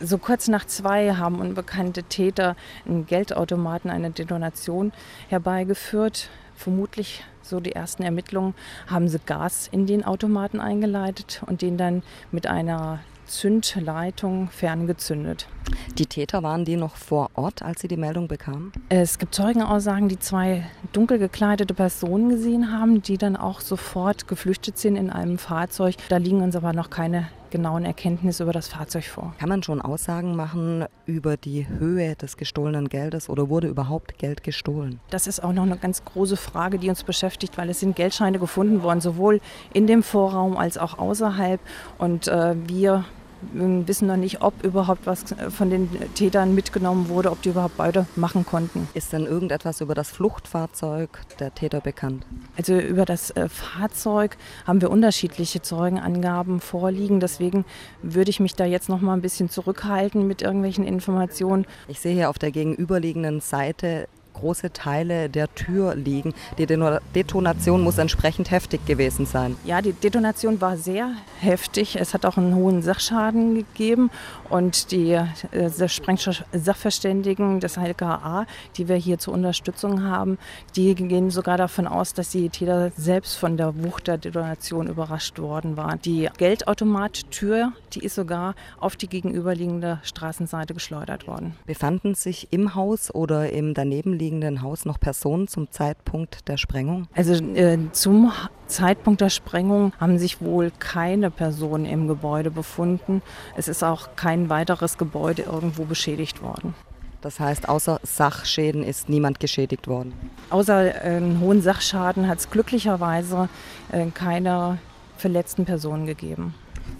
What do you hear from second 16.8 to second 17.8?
vor Ort, als